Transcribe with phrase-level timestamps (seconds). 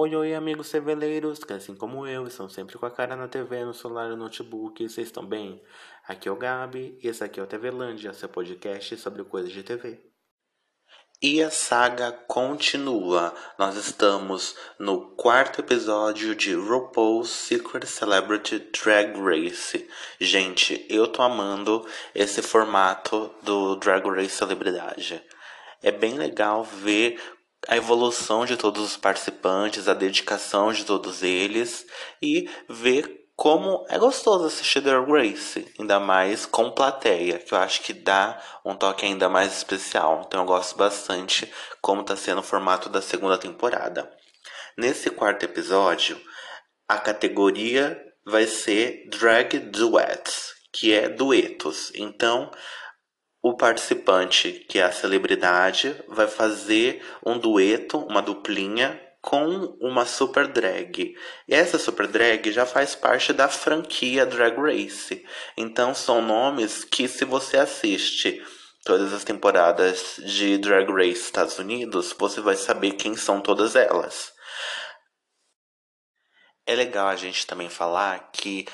[0.00, 3.64] Oi, oi, amigos teveleiros, que assim como eu, estão sempre com a cara na TV,
[3.64, 5.60] no celular, no notebook, vocês estão bem?
[6.06, 9.64] Aqui é o Gabi e esse aqui é o TVlândia, seu podcast sobre coisas de
[9.64, 9.98] TV.
[11.20, 13.34] E a saga continua.
[13.58, 19.84] Nós estamos no quarto episódio de RuPaul's Secret Celebrity Drag Race.
[20.20, 21.84] Gente, eu tô amando
[22.14, 25.20] esse formato do Drag Race Celebridade.
[25.82, 27.20] É bem legal ver
[27.66, 31.86] a evolução de todos os participantes, a dedicação de todos eles
[32.22, 37.82] e ver como é gostoso assistir Drag Race, ainda mais com plateia, que eu acho
[37.82, 40.24] que dá um toque ainda mais especial.
[40.26, 41.48] Então eu gosto bastante
[41.80, 44.10] como está sendo o formato da segunda temporada.
[44.76, 46.20] Nesse quarto episódio,
[46.88, 51.92] a categoria vai ser Drag Duets, que é duetos.
[51.94, 52.50] Então,
[53.42, 60.46] o participante, que é a celebridade, vai fazer um dueto, uma duplinha com uma super
[60.46, 61.14] drag.
[61.46, 65.24] E essa super drag já faz parte da franquia Drag Race.
[65.56, 68.42] Então são nomes que se você assiste
[68.84, 74.32] todas as temporadas de Drag Race Estados Unidos, você vai saber quem são todas elas.
[76.66, 78.66] É legal a gente também falar que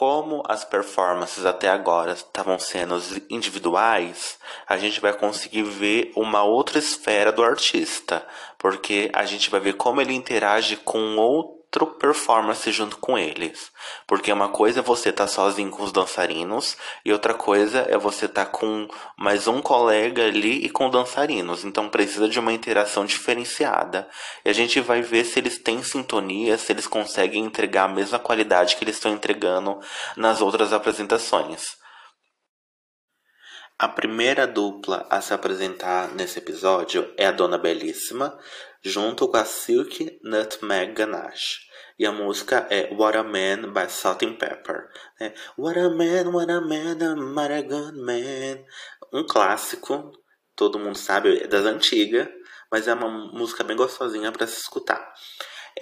[0.00, 2.98] como as performances até agora estavam sendo
[3.28, 9.60] individuais, a gente vai conseguir ver uma outra esfera do artista, porque a gente vai
[9.60, 13.70] ver como ele interage com outro performance junto com eles.
[14.06, 17.96] Porque uma coisa é você estar tá sozinho com os dançarinos e outra coisa é
[17.96, 21.64] você estar tá com mais um colega ali e com dançarinos.
[21.64, 24.08] Então precisa de uma interação diferenciada.
[24.44, 28.18] E a gente vai ver se eles têm sintonia, se eles conseguem entregar a mesma
[28.18, 29.78] qualidade que eles estão entregando
[30.16, 31.78] nas outras apresentações.
[33.82, 38.38] A primeira dupla a se apresentar nesse episódio é a Dona Belíssima,
[38.82, 41.68] junto com a Silk Nutmeg Ganache.
[41.98, 44.88] E a música é What a Man by Salt and Pepper.
[45.20, 48.64] É, what a Man, what a man, I'm a good man.
[49.12, 50.12] Um clássico,
[50.56, 52.28] todo mundo sabe, é das antigas,
[52.70, 55.12] mas é uma música bem gostosinha para se escutar.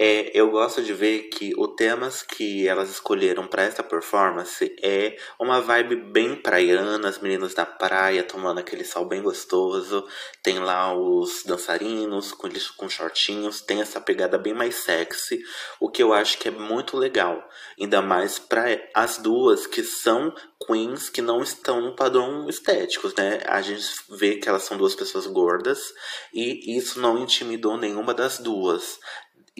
[0.01, 5.17] É, eu gosto de ver que os temas que elas escolheram para essa performance é
[5.37, 10.07] uma vibe bem praiana, as meninas da praia tomando aquele sol bem gostoso.
[10.41, 15.43] Tem lá os dançarinos com, com shortinhos, tem essa pegada bem mais sexy,
[15.81, 17.45] o que eu acho que é muito legal.
[17.77, 20.33] Ainda mais para as duas que são
[20.65, 23.41] queens que não estão no padrão estético, né?
[23.45, 25.93] A gente vê que elas são duas pessoas gordas
[26.33, 28.97] e isso não intimidou nenhuma das duas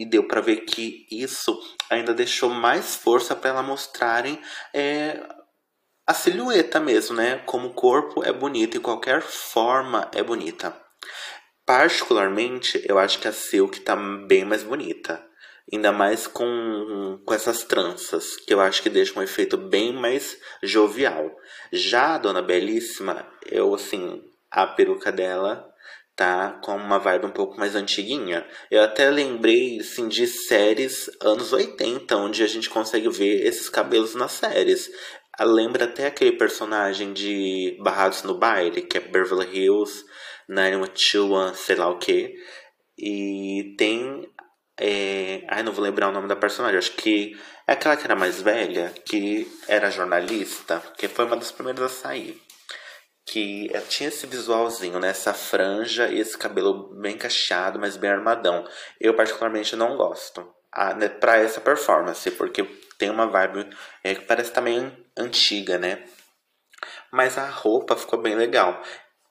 [0.00, 4.40] e deu para ver que isso ainda deixou mais força para elas mostrarem
[4.72, 5.20] é,
[6.06, 7.42] a silhueta mesmo, né?
[7.44, 10.74] Como o corpo é bonito e qualquer forma é bonita.
[11.66, 15.22] Particularmente, eu acho que a Silk tá bem mais bonita.
[15.70, 20.38] Ainda mais com, com essas tranças, que eu acho que deixa um efeito bem mais
[20.62, 21.30] jovial.
[21.70, 25.69] Já a Dona Belíssima, eu assim, a peruca dela
[26.20, 28.46] tá com uma vibe um pouco mais antiguinha.
[28.70, 34.14] Eu até lembrei assim, de séries anos 80, onde a gente consegue ver esses cabelos
[34.14, 34.90] nas séries.
[35.38, 40.04] Ah, lembra até aquele personagem de Barrados no Baile, que é Beverly Hills,
[40.46, 42.34] 90210, sei lá o que.
[42.98, 44.30] E tem.
[44.78, 45.42] É...
[45.48, 46.76] Ai, não vou lembrar o nome da personagem.
[46.76, 47.34] Acho que
[47.66, 51.88] é aquela que era mais velha, que era jornalista, que foi uma das primeiras a
[51.88, 52.49] sair
[53.30, 55.10] que tinha esse visualzinho, né?
[55.10, 58.66] Essa franja e esse cabelo bem cacheado, mas bem armadão.
[59.00, 62.64] Eu particularmente não gosto a, né, pra essa performance, porque
[62.98, 63.70] tem uma vibe
[64.02, 66.04] é, que parece também antiga, né?
[67.12, 68.82] Mas a roupa ficou bem legal.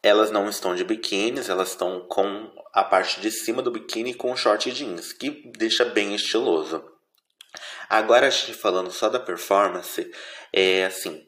[0.02, 4.34] Elas não estão de biquíni, elas estão com a parte de cima do biquíni com
[4.34, 6.82] short jeans, que deixa bem estiloso.
[7.90, 10.10] Agora a gente falando só da performance,
[10.54, 11.22] é assim,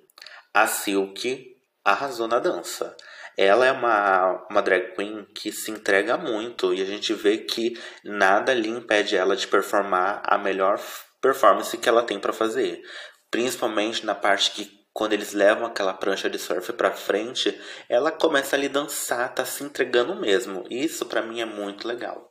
[0.53, 1.50] a Silk
[1.83, 2.95] arrasou na dança.
[3.37, 7.79] Ela é uma, uma drag queen que se entrega muito e a gente vê que
[8.03, 10.79] nada ali impede ela de performar a melhor
[11.21, 12.81] performance que ela tem para fazer.
[13.29, 17.57] Principalmente na parte que quando eles levam aquela prancha de surf para frente,
[17.87, 20.65] ela começa ali dançar, tá se entregando mesmo.
[20.69, 22.29] Isso para mim é muito legal.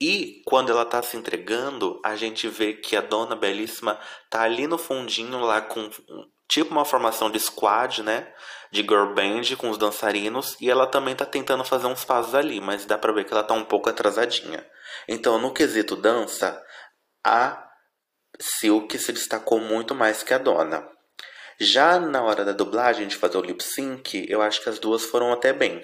[0.00, 3.98] E quando ela tá se entregando, a gente vê que a dona belíssima
[4.28, 5.88] tá ali no fundinho lá com
[6.48, 8.32] tipo uma formação de squad, né?
[8.70, 10.56] De girl band com os dançarinos.
[10.60, 13.44] E ela também tá tentando fazer uns passos ali, mas dá pra ver que ela
[13.44, 14.66] tá um pouco atrasadinha.
[15.08, 16.62] Então, no quesito dança,
[17.24, 17.66] a
[18.40, 20.86] Silk se destacou muito mais que a dona.
[21.58, 25.04] Já na hora da dublagem, de fazer o lip sync, eu acho que as duas
[25.04, 25.82] foram até bem.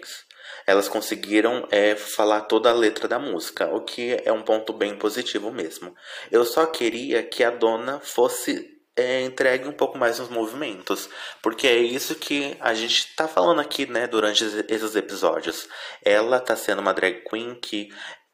[0.67, 4.97] elas conseguiram é, falar toda a letra da música, o que é um ponto bem
[4.97, 5.94] positivo mesmo.
[6.31, 11.09] Eu só queria que a dona fosse é, entregue um pouco mais nos movimentos,
[11.41, 15.69] porque é isso que a gente está falando aqui, né, durante esses episódios.
[16.05, 17.89] Ela está sendo uma drag queen que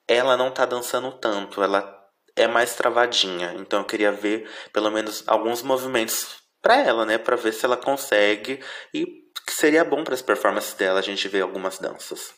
[0.07, 1.97] ela não está dançando tanto, ela
[2.35, 3.55] é mais travadinha.
[3.59, 7.77] Então eu queria ver pelo menos alguns movimentos para ela, né, para ver se ela
[7.77, 8.63] consegue
[8.93, 9.07] e
[9.47, 12.35] que seria bom para as performances dela a gente ver algumas danças.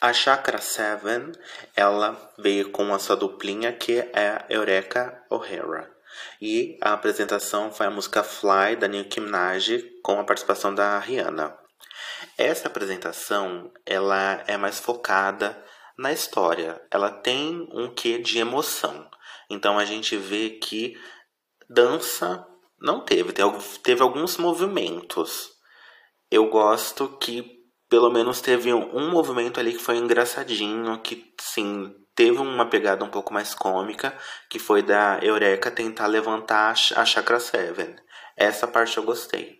[0.00, 1.32] A Chakra Seven,
[1.76, 5.99] ela veio com a sua duplinha que é a Eureka O'Hara.
[6.40, 11.56] E a apresentação foi a música Fly da Nicki Minaj com a participação da Rihanna.
[12.36, 15.62] Essa apresentação, ela é mais focada
[15.98, 16.80] na história.
[16.90, 19.08] Ela tem um quê de emoção.
[19.50, 20.98] Então a gente vê que
[21.68, 22.46] dança
[22.80, 23.32] não teve,
[23.82, 25.50] teve alguns movimentos.
[26.30, 32.38] Eu gosto que pelo menos teve um movimento ali que foi engraçadinho, que sim, teve
[32.38, 34.14] uma pegada um pouco mais cômica,
[34.50, 37.96] que foi da Eureka tentar levantar a Chakra Seven.
[38.36, 39.58] Essa parte eu gostei.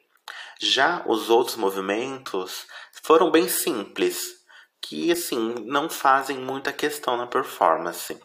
[0.60, 2.66] Já os outros movimentos
[3.02, 4.44] foram bem simples,
[4.78, 8.20] que assim não fazem muita questão na performance.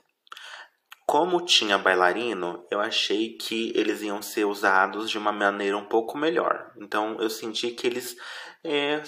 [1.07, 6.17] Como tinha bailarino, eu achei que eles iam ser usados de uma maneira um pouco
[6.17, 6.73] melhor.
[6.75, 8.17] Então eu senti que eles
[8.65, 9.01] é,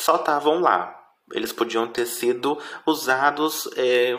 [0.00, 0.98] só estavam lá.
[1.32, 2.56] Eles podiam ter sido
[2.86, 4.16] usados é,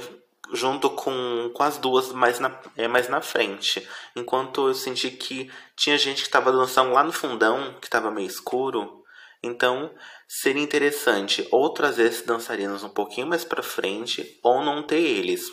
[0.54, 3.88] junto com, com as duas mais na, é, mais na frente.
[4.16, 8.28] Enquanto eu senti que tinha gente que estava dançando lá no fundão, que estava meio
[8.28, 9.04] escuro.
[9.44, 9.92] Então
[10.28, 15.44] seria interessante ou trazer esses dançarinos um pouquinho mais para frente ou não ter eles.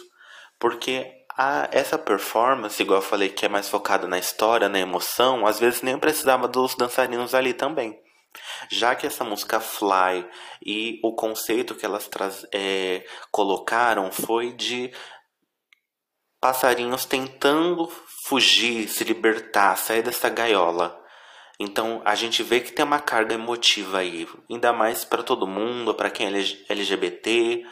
[0.58, 5.46] Porque a, essa performance, igual eu falei, que é mais focada na história, na emoção,
[5.46, 8.04] às vezes nem precisava dos dançarinos ali também.
[8.70, 10.26] Já que essa música Fly
[10.64, 12.08] e o conceito que elas
[12.52, 14.92] é, colocaram foi de
[16.40, 17.90] passarinhos tentando
[18.26, 21.02] fugir, se libertar, sair dessa gaiola.
[21.58, 25.94] Então a gente vê que tem uma carga emotiva aí, ainda mais para todo mundo,
[25.94, 26.31] para quem é
[26.69, 27.64] LGBT,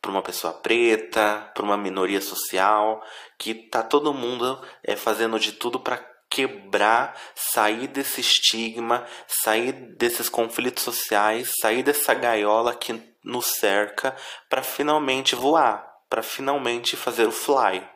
[0.00, 3.02] para uma pessoa preta, para uma minoria social,
[3.38, 10.28] que tá todo mundo é, fazendo de tudo para quebrar, sair desse estigma, sair desses
[10.28, 14.14] conflitos sociais, sair dessa gaiola que nos cerca
[14.48, 17.88] para finalmente voar, para finalmente fazer o fly.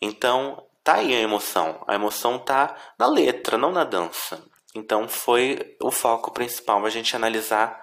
[0.00, 1.82] Então, tá aí a emoção.
[1.86, 4.42] A emoção tá na letra, não na dança.
[4.74, 7.82] Então foi o foco principal a gente analisar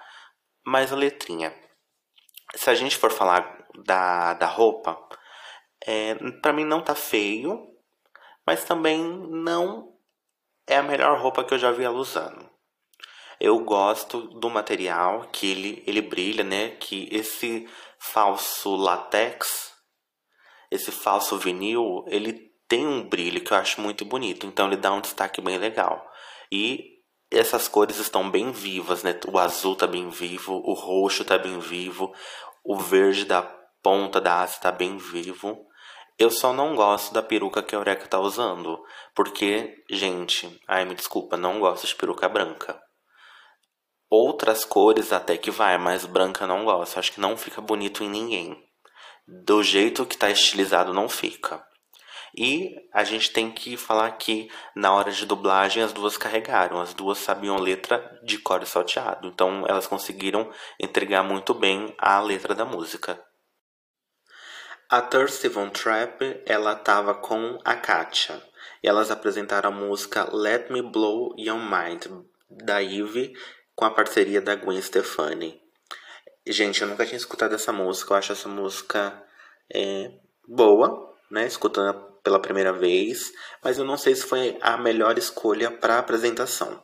[0.66, 1.54] mais a letrinha
[2.56, 4.98] se a gente for falar da, da roupa,
[5.86, 7.68] é, para mim não tá feio,
[8.46, 9.94] mas também não
[10.68, 12.50] é a melhor roupa que eu já vi ela usando.
[13.40, 16.70] Eu gosto do material, que ele, ele brilha, né?
[16.72, 17.68] Que esse
[18.00, 19.74] falso latex,
[20.72, 24.46] esse falso vinil, ele tem um brilho que eu acho muito bonito.
[24.46, 26.10] Então ele dá um destaque bem legal.
[26.52, 26.94] E
[27.32, 29.20] essas cores estão bem vivas, né?
[29.28, 32.14] O azul tá bem vivo, o roxo tá bem vivo,
[32.64, 33.42] o verde da
[33.82, 35.68] ponta da asa tá bem vivo.
[36.18, 38.80] Eu só não gosto da peruca que a Eureka tá usando,
[39.16, 42.80] porque, gente, ai me desculpa, não gosto de peruca branca.
[44.10, 47.00] Outras cores até que vai, mas branca não gosto.
[47.00, 48.56] Acho que não fica bonito em ninguém.
[49.28, 51.66] Do jeito que tá estilizado não fica.
[52.38, 56.94] E a gente tem que falar que na hora de dublagem as duas carregaram, as
[56.94, 62.66] duas sabiam letra de cor salteado, então elas conseguiram entregar muito bem a letra da
[62.66, 63.20] música.
[64.94, 68.40] A Thirsty Von Trapp, ela tava com a Katia.
[68.84, 72.06] E elas apresentaram a música Let Me Blow Your Mind,
[72.48, 73.34] da Eve,
[73.76, 75.60] com a parceria da Gwen Stefani.
[76.46, 79.20] Gente, eu nunca tinha escutado essa música, eu acho essa música
[79.74, 80.12] é,
[80.48, 81.48] boa, né?
[81.48, 83.32] Escutando pela primeira vez,
[83.64, 86.84] mas eu não sei se foi a melhor escolha para apresentação.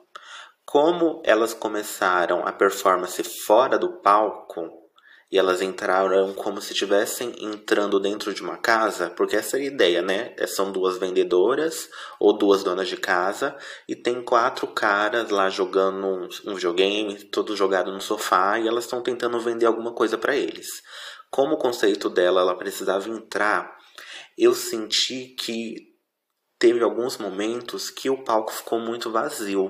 [0.66, 4.89] Como elas começaram a performance fora do palco
[5.32, 9.66] e elas entraram como se estivessem entrando dentro de uma casa, porque essa é a
[9.66, 10.34] ideia, né?
[10.38, 13.56] É, são duas vendedoras ou duas donas de casa
[13.88, 18.86] e tem quatro caras lá jogando um, um videogame, todo jogado no sofá e elas
[18.86, 20.68] estão tentando vender alguma coisa para eles.
[21.30, 23.80] Como o conceito dela, ela precisava entrar
[24.40, 25.76] eu senti que
[26.58, 29.70] teve alguns momentos que o palco ficou muito vazio.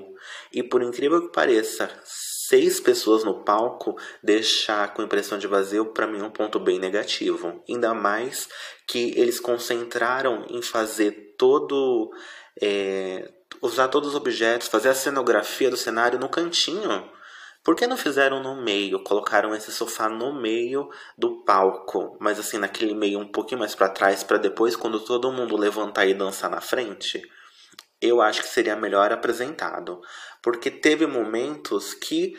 [0.52, 1.90] E por incrível que pareça,
[2.50, 6.80] seis pessoas no palco deixar com impressão de vazio para mim é um ponto bem
[6.80, 7.62] negativo.
[7.68, 8.48] Ainda mais
[8.88, 12.10] que eles concentraram em fazer todo
[12.60, 17.08] é, usar todos os objetos, fazer a cenografia do cenário no cantinho.
[17.62, 19.04] Por que não fizeram no meio?
[19.04, 23.90] Colocaram esse sofá no meio do palco, mas assim naquele meio um pouquinho mais para
[23.90, 27.22] trás, para depois quando todo mundo levantar e dançar na frente?
[28.00, 30.00] Eu acho que seria melhor apresentado,
[30.42, 32.34] porque teve momentos que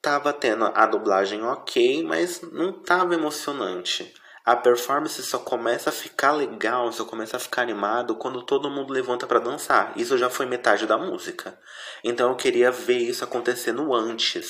[0.00, 4.14] tava tendo a dublagem ok, mas não tava emocionante.
[4.48, 8.94] A performance só começa a ficar legal, só começa a ficar animado quando todo mundo
[8.94, 9.92] levanta para dançar.
[9.94, 11.60] Isso já foi metade da música.
[12.02, 14.48] Então eu queria ver isso acontecendo antes.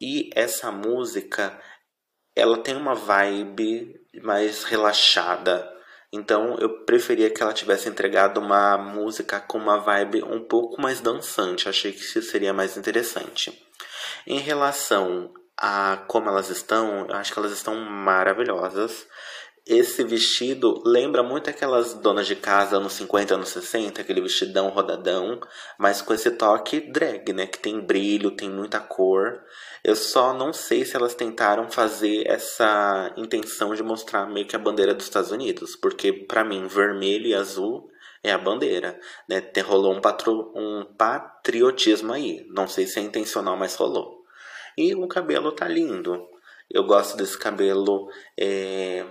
[0.00, 1.60] E essa música,
[2.32, 3.92] ela tem uma vibe
[4.22, 5.68] mais relaxada.
[6.12, 11.00] Então eu preferia que ela tivesse entregado uma música com uma vibe um pouco mais
[11.00, 11.68] dançante.
[11.68, 13.66] Achei que isso seria mais interessante.
[14.26, 19.06] Em relação a como elas estão, eu acho que elas estão maravilhosas.
[19.66, 25.40] Esse vestido lembra muito aquelas donas de casa anos 50, anos 60, aquele vestidão rodadão,
[25.76, 27.48] mas com esse toque drag, né?
[27.48, 29.42] Que tem brilho, tem muita cor.
[29.86, 34.58] Eu só não sei se elas tentaram fazer essa intenção de mostrar meio que a
[34.58, 37.88] bandeira dos Estados Unidos, porque para mim vermelho e azul
[38.20, 39.40] é a bandeira, né?
[39.40, 42.44] Tem, rolou um, patro, um patriotismo aí.
[42.50, 44.24] Não sei se é intencional, mas rolou.
[44.76, 46.20] E o cabelo tá lindo.
[46.68, 49.06] Eu gosto desse cabelo é,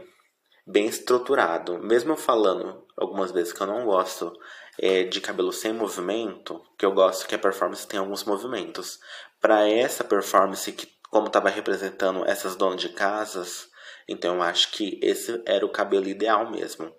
[0.68, 1.80] bem estruturado.
[1.80, 4.34] Mesmo falando algumas vezes que eu não gosto
[4.78, 9.00] é, de cabelo sem movimento, que eu gosto que a performance tem alguns movimentos.
[9.46, 13.70] Para essa performance, que como estava representando essas donas de casas,
[14.08, 16.92] então eu acho que esse era o cabelo ideal mesmo.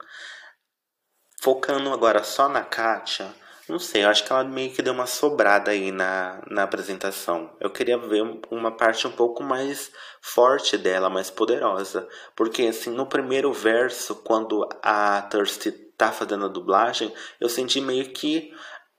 [1.43, 3.35] Focando agora só na Kátia,
[3.69, 7.53] não sei, eu acho que ela meio que deu uma sobrada aí na, na apresentação.
[7.59, 12.09] Eu queria ver uma parte um pouco mais forte dela, mais poderosa.
[12.37, 18.13] Porque, assim, no primeiro verso, quando a Thirsty tá fazendo a dublagem, eu senti meio
[18.13, 18.55] que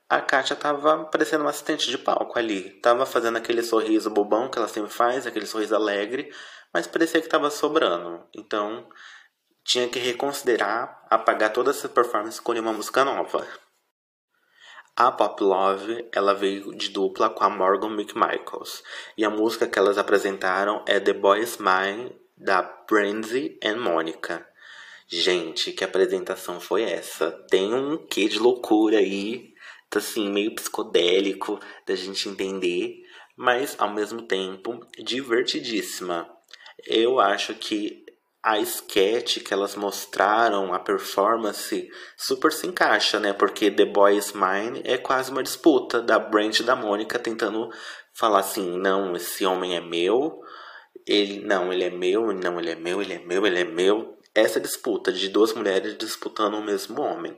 [0.10, 2.70] a Kátia tava parecendo uma assistente de palco ali.
[2.82, 6.34] Tava fazendo aquele sorriso bobão que ela sempre faz, aquele sorriso alegre,
[6.74, 8.24] mas parecia que tava sobrando.
[8.34, 8.88] Então,
[9.64, 13.46] tinha que reconsiderar apagar toda essa performance com uma música nova.
[14.96, 18.84] A Pop Love ela veio de dupla com a Morgan McMichaels
[19.16, 24.48] e a música que elas apresentaram é The Boy Mine da Brandy and Monica.
[25.08, 27.32] Gente, que apresentação foi essa?
[27.50, 29.54] Tem um quê de loucura aí,
[29.90, 33.04] tá assim meio psicodélico da gente entender,
[33.36, 36.30] mas ao mesmo tempo divertidíssima.
[36.86, 38.06] Eu acho que
[38.44, 43.34] a sketch que elas mostraram, a performance, super se encaixa, né?
[43.34, 47.70] Porque The Boy Is Mine é quase uma disputa da Brand e da Mônica tentando
[48.14, 50.40] falar assim, não, esse homem é meu,
[51.06, 54.18] ele não, ele é meu, não, ele é meu, ele é meu, ele é meu.
[54.34, 57.38] Essa disputa de duas mulheres disputando o mesmo homem.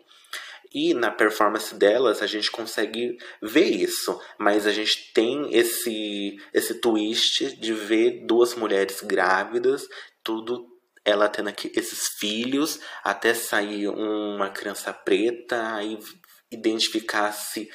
[0.72, 6.76] E na performance delas a gente consegue ver isso, mas a gente tem esse esse
[6.76, 9.88] twist de ver duas mulheres grávidas,
[10.24, 10.68] tudo
[11.04, 15.98] ela tendo aqui esses filhos até sair uma criança preta, aí
[16.52, 17.70] identificar-se,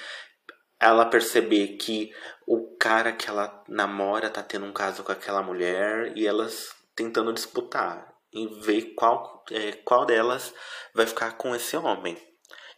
[0.79, 2.13] ela perceber que
[2.47, 7.33] o cara que ela namora tá tendo um caso com aquela mulher e elas tentando
[7.33, 10.53] disputar e ver qual, é, qual delas
[10.93, 12.17] vai ficar com esse homem.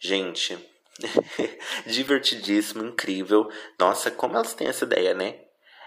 [0.06, 0.56] Gente,
[1.84, 3.50] divertidíssimo, incrível.
[3.76, 5.40] Nossa, como elas têm essa ideia, né?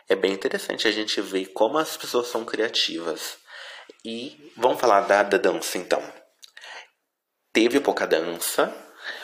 [0.09, 3.37] É bem interessante a gente ver como as pessoas são criativas.
[4.03, 6.03] E vamos falar da, da dança então.
[7.53, 8.75] Teve pouca dança,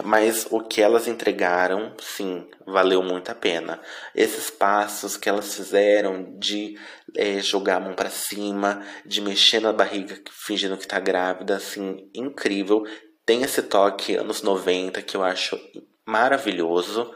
[0.01, 3.81] mas o que elas entregaram, sim, valeu muito a pena.
[4.15, 6.79] Esses passos que elas fizeram de
[7.17, 12.09] é, jogar a mão para cima, de mexer na barriga fingindo que tá grávida, assim,
[12.15, 12.85] incrível.
[13.25, 15.59] Tem esse toque anos 90 que eu acho
[16.05, 17.11] maravilhoso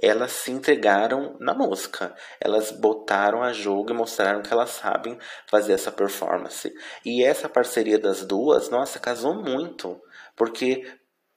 [0.00, 2.14] elas se entregaram na música.
[2.40, 6.72] Elas botaram a jogo e mostraram que elas sabem fazer essa performance.
[7.04, 10.00] E essa parceria das duas, nossa, casou muito.
[10.36, 10.84] Porque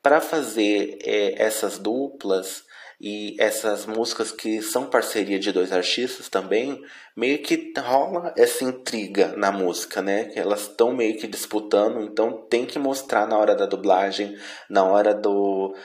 [0.02, 2.64] para fazer é, essas duplas
[3.00, 6.82] e essas músicas que são parceria de dois artistas também,
[7.16, 10.26] meio que rola essa intriga na música, né?
[10.26, 14.36] Que elas estão meio que disputando, então tem que mostrar na hora da dublagem,
[14.70, 15.76] na hora do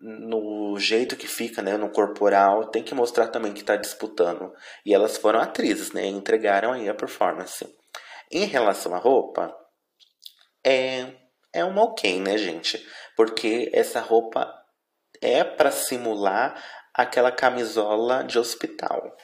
[0.00, 4.50] no jeito que fica, né, no corporal, tem que mostrar também que está disputando.
[4.86, 7.66] E elas foram atrizes, né, entregaram aí a performance.
[8.30, 9.54] Em relação à roupa,
[10.64, 11.12] é
[11.52, 12.86] é uma ok, né, gente?
[13.16, 14.52] Porque essa roupa
[15.20, 19.16] é para simular aquela camisola de hospital.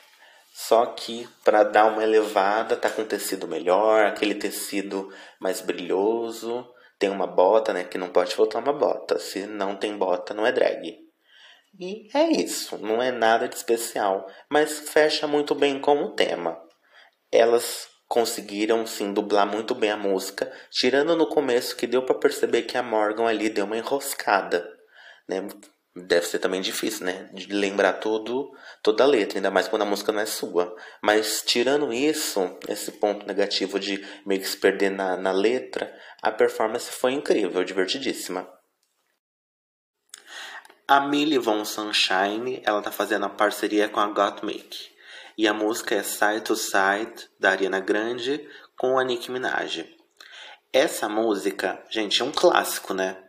[0.55, 6.69] Só que para dar uma elevada, tá com tecido melhor, aquele tecido mais brilhoso
[6.99, 7.83] tem uma bota, né?
[7.83, 9.19] Que não pode faltar uma bota.
[9.19, 11.01] Se não tem bota, não é drag.
[11.81, 16.61] E é isso, não é nada de especial, mas fecha muito bem com o tema.
[17.33, 22.63] Elas conseguiram sim dublar muito bem a música, tirando no começo que deu para perceber
[22.63, 24.71] que a Morgan ali deu uma enroscada,
[25.27, 25.49] né?
[25.95, 27.29] Deve ser também difícil, né?
[27.35, 28.51] De lembrar todo,
[28.83, 30.75] toda a letra, ainda mais quando a música não é sua.
[31.03, 36.31] Mas tirando isso, esse ponto negativo de meio que se perder na, na letra, a
[36.31, 38.49] performance foi incrível, divertidíssima.
[40.89, 44.91] A Millie Von Sunshine, ela tá fazendo a parceria com a Gottmik.
[45.37, 49.87] E a música é Side to Side, da Ariana Grande, com a Nicki Minaj.
[50.73, 53.23] Essa música, gente, é um clássico, né?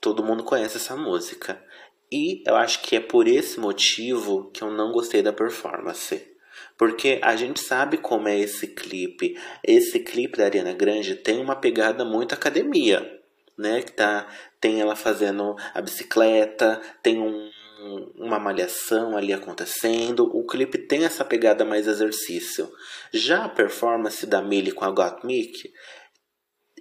[0.00, 1.62] Todo mundo conhece essa música.
[2.10, 6.22] E eu acho que é por esse motivo que eu não gostei da performance.
[6.78, 9.36] Porque a gente sabe como é esse clipe.
[9.64, 13.16] Esse clipe da Ariana Grande tem uma pegada muito academia
[13.56, 13.82] né?
[13.82, 14.28] Que tá,
[14.60, 17.50] tem ela fazendo a bicicleta, tem um,
[18.16, 20.24] uma malhação ali acontecendo.
[20.36, 22.70] O clipe tem essa pegada mais exercício.
[23.12, 25.72] Já a performance da Millie com a Gottmik,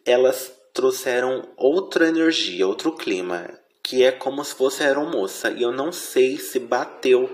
[0.06, 3.48] elas trouxeram outra energia, outro clima,
[3.86, 5.52] que é como se fosse aeromoça.
[5.52, 7.30] E eu não sei se bateu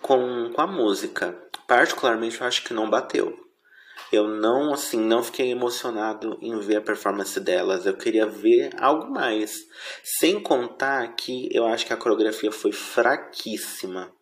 [0.00, 1.38] com, com a música.
[1.66, 3.42] Particularmente, eu acho que não bateu
[4.12, 7.86] eu não assim não fiquei emocionado em ver a performance delas.
[7.86, 9.66] Eu queria ver algo mais.
[10.04, 14.12] Sem contar que eu acho que a coreografia foi fraquíssima.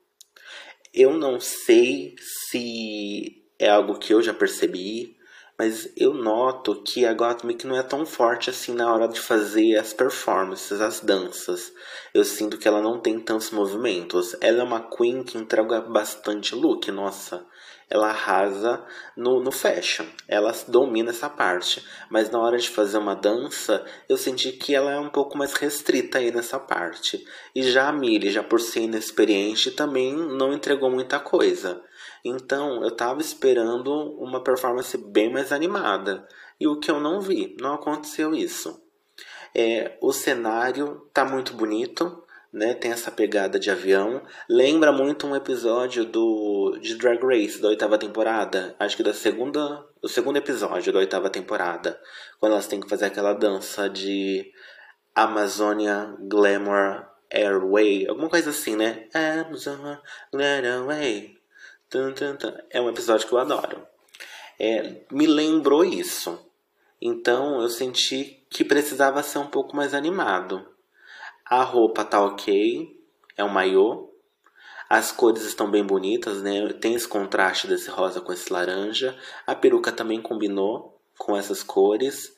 [0.95, 5.17] Eu não sei se é algo que eu já percebi,
[5.61, 9.77] mas eu noto que a Gottmik não é tão forte assim na hora de fazer
[9.77, 11.71] as performances, as danças.
[12.15, 14.35] Eu sinto que ela não tem tantos movimentos.
[14.41, 17.47] Ela é uma queen que entrega bastante look, nossa
[17.91, 18.87] ela arrasa
[19.17, 21.85] no, no fashion, ela domina essa parte.
[22.09, 25.55] Mas na hora de fazer uma dança, eu senti que ela é um pouco mais
[25.55, 27.27] restrita aí nessa parte.
[27.53, 31.83] E já a Millie, já por ser inexperiente, também não entregou muita coisa.
[32.25, 36.27] Então eu tava esperando uma performance bem mais animada.
[36.59, 38.83] E o que eu não vi, não aconteceu isso.
[39.55, 42.75] É, o cenário tá muito bonito, né?
[42.75, 44.23] Tem essa pegada de avião.
[44.49, 48.75] Lembra muito um episódio do de Drag Race da oitava temporada.
[48.79, 52.01] Acho que da segunda, o segundo episódio da oitava temporada,
[52.39, 54.53] quando elas têm que fazer aquela dança de
[55.15, 59.09] Amazonia Glamour Airway, alguma coisa assim, né?
[59.15, 60.01] Amazonia
[60.33, 61.40] Glamour Airway.
[62.71, 63.87] É um episódio que eu adoro.
[64.59, 66.39] É, me lembrou isso.
[67.01, 70.67] Então eu senti que precisava ser um pouco mais animado.
[71.45, 72.97] A roupa tá ok,
[73.37, 74.09] é um maiô.
[74.89, 76.69] As cores estão bem bonitas, né?
[76.75, 79.17] Tem esse contraste desse rosa com esse laranja.
[79.47, 82.37] A peruca também combinou com essas cores.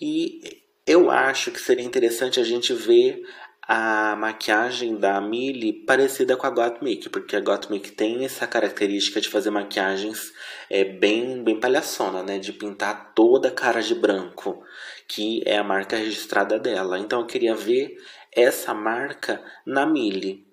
[0.00, 3.22] E eu acho que seria interessante a gente ver
[3.66, 9.28] a maquiagem da Millie parecida com a Gottmik, porque a Gottmik tem essa característica de
[9.28, 10.32] fazer maquiagens
[10.68, 12.38] é, bem, bem palhaçona, né?
[12.38, 14.62] De pintar toda a cara de branco,
[15.08, 16.98] que é a marca registrada dela.
[16.98, 17.96] Então eu queria ver
[18.32, 20.46] essa marca na Mille.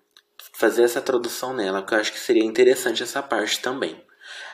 [0.54, 4.02] Fazer essa tradução nela, que eu acho que seria interessante essa parte também.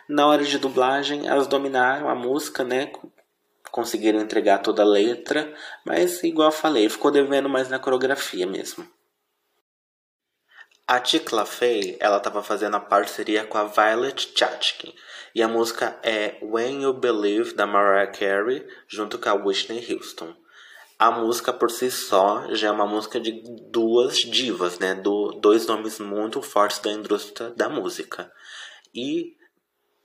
[0.08, 2.92] Na hora de dublagem, elas dominaram a música, né?
[3.72, 5.54] Conseguiram entregar toda a letra,
[5.86, 8.88] mas igual eu falei, ficou devendo mais na coreografia mesmo.
[10.88, 14.94] A Ticla Fey, ela estava fazendo a parceria com a Violet Chachkin.
[15.36, 20.34] E a música é When You Believe, da Mariah Carey, junto com a Whitney Houston
[21.00, 24.96] a música por si só já é uma música de duas divas, né?
[24.96, 28.32] Do, dois nomes muito fortes da indústria da música.
[28.94, 29.36] E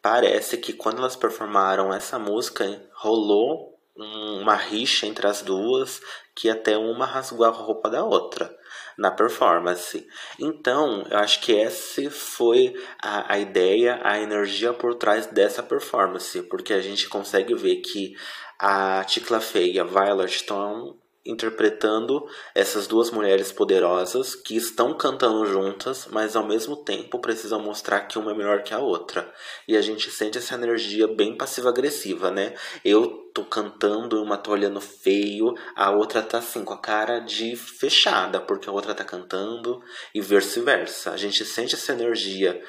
[0.02, 6.00] parece que quando elas performaram essa música, rolou uma rixa entre as duas
[6.34, 8.54] que até uma rasgou a roupa da outra
[8.98, 10.06] na performance.
[10.38, 16.42] Então, eu acho que essa foi a, a ideia, a energia por trás dessa performance,
[16.44, 18.16] porque a gente consegue ver que
[18.58, 25.46] a Ticla Fey e a Violet estão interpretando essas duas mulheres poderosas que estão cantando
[25.46, 29.32] juntas, mas ao mesmo tempo precisam mostrar que uma é melhor que a outra.
[29.68, 32.54] E a gente sente essa energia bem passiva-agressiva, né?
[32.84, 37.54] Eu tô cantando, uma tô olhando feio, a outra tá assim com a cara de
[37.56, 39.80] fechada, porque a outra tá cantando
[40.14, 41.12] e vice-versa.
[41.12, 42.60] A gente sente essa energia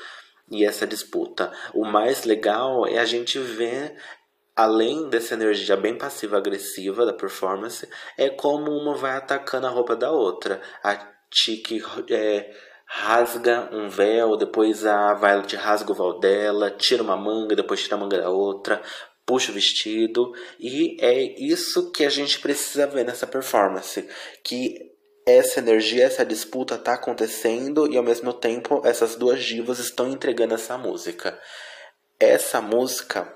[0.51, 1.51] e essa disputa.
[1.73, 3.95] O mais legal é a gente ver
[4.55, 7.87] além dessa energia bem passiva-agressiva da performance,
[8.17, 10.61] é como uma vai atacando a roupa da outra.
[10.83, 10.95] A
[11.29, 12.51] Tiki é,
[12.85, 17.95] rasga um véu, depois a Violet rasga o véu dela, tira uma manga, depois tira
[17.95, 18.81] a manga da outra,
[19.25, 20.31] puxa o vestido.
[20.59, 24.07] E é isso que a gente precisa ver nessa performance.
[24.43, 24.93] Que
[25.25, 30.53] essa energia, essa disputa tá acontecendo e ao mesmo tempo essas duas divas estão entregando
[30.53, 31.39] essa música.
[32.19, 33.33] Essa música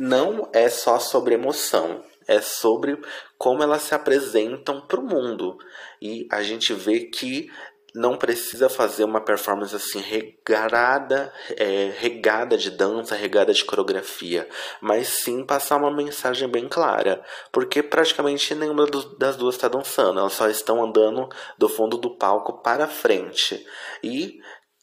[0.00, 2.98] não é só sobre emoção, é sobre
[3.36, 5.58] como elas se apresentam para o mundo.
[6.00, 7.50] E a gente vê que
[7.94, 14.48] não precisa fazer uma performance assim regada, é, regada de dança, regada de coreografia,
[14.80, 18.86] mas sim passar uma mensagem bem clara, porque praticamente nenhuma
[19.18, 23.66] das duas está dançando, elas só estão andando do fundo do palco para frente.
[24.02, 24.40] E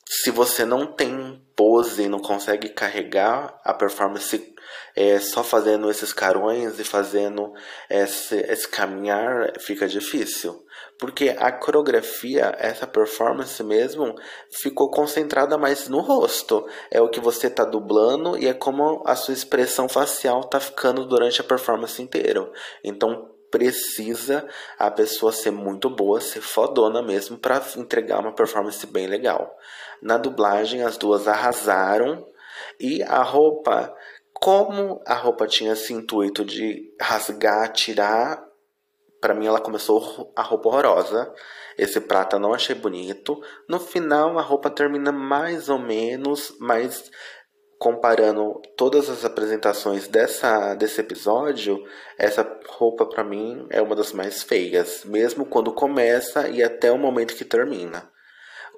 [0.10, 4.56] se você não tem pose e não consegue carregar a performance
[4.96, 7.54] é, só fazendo esses carões e fazendo
[7.90, 10.66] esse, esse caminhar, fica difícil.
[11.00, 14.16] Porque a coreografia, essa performance mesmo,
[14.62, 16.66] ficou concentrada mais no rosto.
[16.90, 21.06] É o que você está dublando e é como a sua expressão facial está ficando
[21.06, 22.50] durante a performance inteira.
[22.84, 29.08] Então precisa a pessoa ser muito boa, ser fodona mesmo para entregar uma performance bem
[29.08, 29.56] legal.
[30.02, 32.28] Na dublagem as duas arrasaram
[32.80, 33.94] e a roupa,
[34.34, 38.48] como a roupa tinha esse intuito de rasgar, tirar,
[39.20, 41.34] para mim ela começou a roupa horrorosa.
[41.78, 43.40] Esse prata não achei bonito.
[43.68, 47.12] No final a roupa termina mais ou menos, mas
[47.78, 51.84] comparando todas as apresentações dessa desse episódio,
[52.18, 56.98] essa roupa para mim é uma das mais feias, mesmo quando começa e até o
[56.98, 58.10] momento que termina.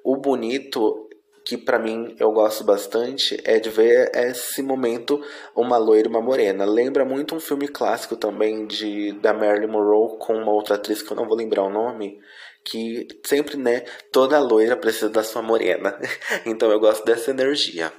[0.04, 1.08] O bonito
[1.44, 5.20] que para mim eu gosto bastante é de ver esse momento
[5.56, 6.64] uma loira e uma morena.
[6.64, 11.10] Lembra muito um filme clássico também de da Marilyn Monroe com uma outra atriz que
[11.10, 12.18] eu não vou lembrar o nome,
[12.64, 13.80] que sempre, né,
[14.12, 15.98] toda loira precisa da sua morena.
[16.44, 17.90] então eu gosto dessa energia.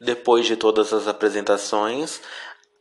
[0.00, 2.20] Depois de todas as apresentações,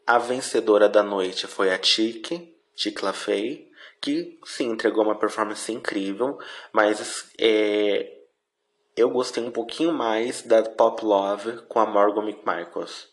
[0.05, 3.67] a vencedora da noite foi a Tique, Tique LaFay,
[3.99, 6.37] que sim entregou uma performance incrível,
[6.71, 8.17] mas é,
[8.95, 13.07] eu gostei um pouquinho mais da Pop Love com a Morgan McMichaels.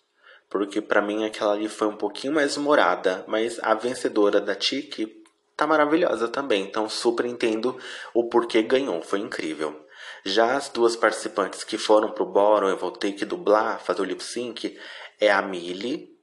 [0.48, 5.24] Porque para mim aquela ali foi um pouquinho mais morada, mas a vencedora da Tique
[5.56, 6.64] tá maravilhosa também.
[6.64, 7.76] Então super entendo
[8.12, 9.83] o porquê ganhou, foi incrível.
[10.24, 14.04] Já as duas participantes que foram pro Bottom, eu vou ter que dublar, fazer o
[14.04, 14.78] lip sync,
[15.20, 16.18] é a Millie,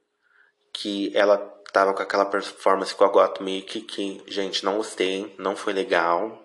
[0.72, 1.38] que ela
[1.72, 6.42] tava com aquela performance com a Gottmik, que, gente, não gostei, não foi legal.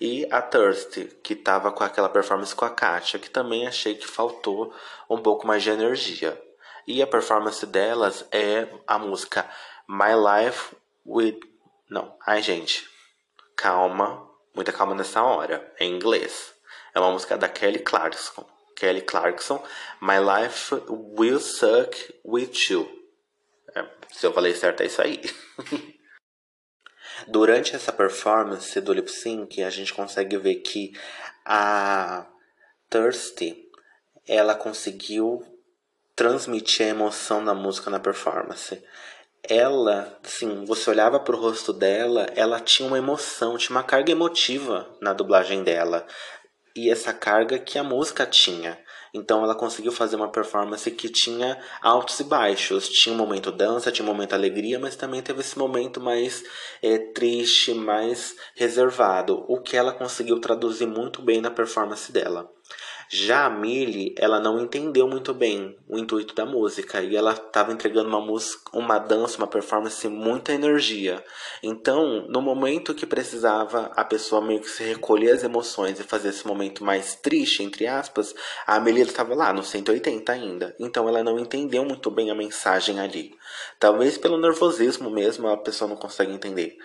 [0.00, 4.06] E a Thirsty, que tava com aquela performance com a Katia, que também achei que
[4.06, 4.74] faltou
[5.08, 6.40] um pouco mais de energia.
[6.86, 9.48] E a performance delas é a música
[9.88, 10.74] My Life
[11.06, 11.38] with.
[11.88, 12.88] Não, ai gente,
[13.54, 16.54] calma, muita calma nessa hora, é em inglês.
[16.94, 18.46] É uma música da Kelly Clarkson.
[18.76, 19.62] Kelly Clarkson,
[20.00, 22.88] My Life Will Suck With You.
[23.74, 25.20] É, se eu falei certo, é isso aí.
[27.28, 30.92] Durante essa performance do lip sync, a gente consegue ver que
[31.44, 32.26] a
[32.88, 33.68] Thirsty
[34.26, 35.44] ela conseguiu
[36.16, 38.82] transmitir a emoção da música na performance.
[39.42, 44.96] Ela, sim, você olhava pro rosto dela, ela tinha uma emoção, tinha uma carga emotiva
[45.00, 46.06] na dublagem dela
[46.74, 48.78] e essa carga que a música tinha.
[49.12, 52.88] Então ela conseguiu fazer uma performance que tinha altos e baixos.
[52.88, 56.44] Tinha um momento dança, tinha um momento alegria, mas também teve esse momento mais
[56.82, 59.44] é, triste, mais reservado.
[59.48, 62.48] O que ela conseguiu traduzir muito bem na performance dela.
[63.12, 67.72] Já a Millie, ela não entendeu muito bem o intuito da música e ela estava
[67.72, 71.24] entregando uma música, uma dança, uma performance muita energia.
[71.60, 76.28] Então, no momento que precisava a pessoa meio que se recolher as emoções e fazer
[76.28, 78.32] esse momento mais triste, entre aspas,
[78.64, 80.76] a Amelie estava lá no 180 ainda.
[80.78, 83.34] Então ela não entendeu muito bem a mensagem ali.
[83.80, 86.78] Talvez pelo nervosismo mesmo a pessoa não consegue entender.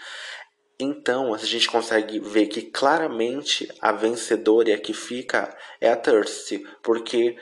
[0.79, 5.95] Então, a gente consegue ver que claramente a vencedora e a que fica é a
[5.95, 7.37] Thirsty, porque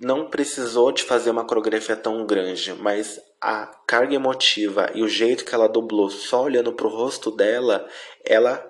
[0.00, 5.44] não precisou de fazer uma coreografia tão grande, mas a carga emotiva e o jeito
[5.44, 7.88] que ela dublou só olhando para o rosto dela,
[8.24, 8.68] ela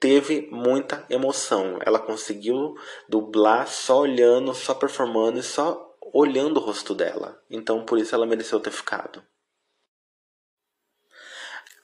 [0.00, 1.78] teve muita emoção.
[1.84, 2.74] Ela conseguiu
[3.06, 7.38] dublar só olhando, só performando e só olhando o rosto dela.
[7.50, 9.22] Então, por isso ela mereceu ter ficado.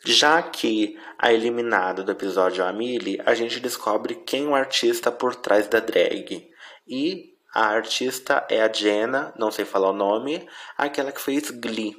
[0.04, 4.54] Já que a eliminada do episódio é a Millie, a gente descobre quem é o
[4.54, 6.48] artista por trás da drag.
[6.87, 11.96] E a artista é a Jenna, não sei falar o nome, aquela que fez Glee.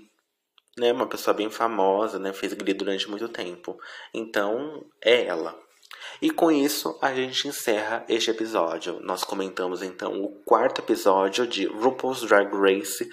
[0.77, 0.93] Né?
[0.93, 2.31] Uma pessoa bem famosa, né?
[2.31, 3.77] fez Glee durante muito tempo.
[4.13, 5.57] Então, é ela.
[6.21, 8.99] E com isso, a gente encerra este episódio.
[9.01, 13.09] Nós comentamos então o quarto episódio de RuPaul's Drag Race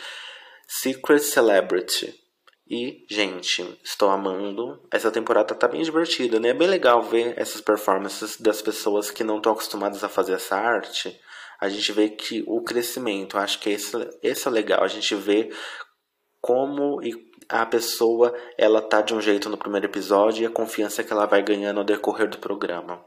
[0.68, 2.26] Secret Celebrity.
[2.68, 4.81] E, gente, estou amando.
[4.90, 6.48] Essa temporada tá bem divertida, né?
[6.48, 10.57] É bem legal ver essas performances das pessoas que não estão acostumadas a fazer essa
[10.57, 11.18] arte.
[11.61, 14.83] A gente vê que o crescimento, acho que esse, esse é legal.
[14.83, 15.50] A gente vê
[16.40, 17.00] como
[17.48, 21.26] a pessoa ela tá de um jeito no primeiro episódio e a confiança que ela
[21.26, 23.05] vai ganhando ao decorrer do programa.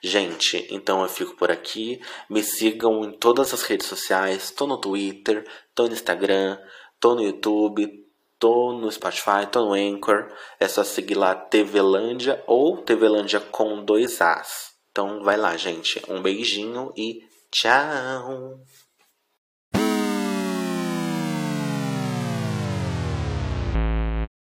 [0.00, 2.00] Gente, então eu fico por aqui.
[2.30, 4.52] Me sigam em todas as redes sociais.
[4.52, 6.56] Tô no Twitter, tô no Instagram,
[7.00, 8.02] tô no YouTube,
[8.42, 10.26] Tô no Spotify, tô no Anchor.
[10.58, 14.72] É só seguir lá TVlândia ou TVlândia com dois As.
[14.90, 16.02] Então vai lá, gente.
[16.08, 17.20] Um beijinho e
[17.52, 18.58] tchau!